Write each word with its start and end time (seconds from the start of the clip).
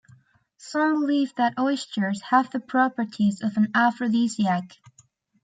Some 0.57 1.01
believe 1.01 1.35
that 1.35 1.59
oysters 1.59 2.23
have 2.31 2.49
the 2.49 2.59
properties 2.59 3.39
of 3.43 3.55
an 3.55 3.67
aphrodisiac. 3.75 4.79